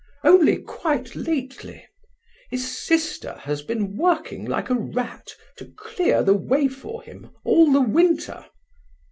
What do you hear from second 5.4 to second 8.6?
to clear the way for him all the winter."